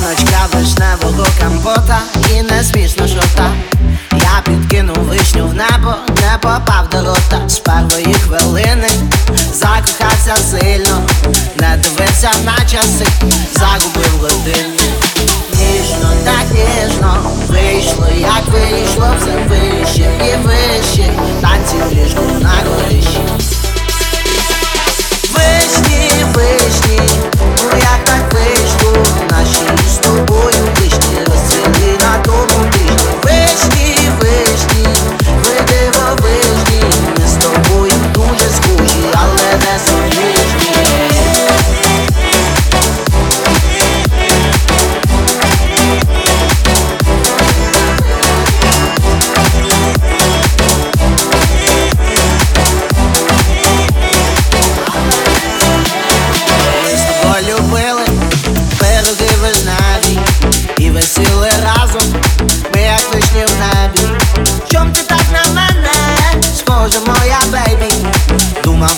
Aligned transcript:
Баночка 0.00 0.48
вишневого 0.52 1.26
компота 1.40 2.00
і 2.30 2.42
не 2.42 2.64
смішно 2.64 3.08
шота. 3.08 3.52
Я 4.12 4.42
підкинув 4.44 4.96
вишню 4.96 5.46
в 5.46 5.54
небо, 5.54 5.94
не 6.08 6.38
попав 6.38 6.88
до 6.92 6.98
рота. 6.98 7.48
З 7.48 7.58
першої 7.58 8.14
хвилини 8.14 8.88
закохався 9.52 10.36
сильно, 10.50 11.02
не 11.60 11.76
дивився 11.82 12.30
на 12.44 12.56
часи, 12.56 13.06
загубив 13.52 14.20
години 14.20 14.80
Ніжно, 15.52 16.12
так 16.24 16.58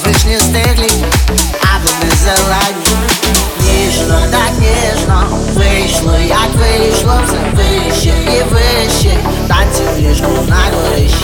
вишні 0.05 0.39
стиглі, 0.39 0.91
а 1.61 1.79
не 1.79 2.11
зелені 2.11 2.93
Ніжно, 3.61 4.23
так 4.31 4.51
ніжно, 4.59 5.39
вийшло, 5.55 6.17
як 6.29 6.49
вийшло, 6.55 7.21
все 7.27 7.37
вище 7.55 8.15
і 8.27 8.43
вище. 8.55 9.17
Танці 9.49 9.83
в 9.97 9.99
ліжку 9.99 10.31
на 10.49 10.57
горищі 10.75 11.22